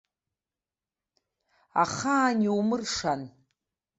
[1.83, 3.21] Ахаан иумыршан.